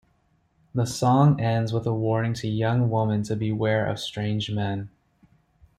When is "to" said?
2.33-2.47, 3.21-3.35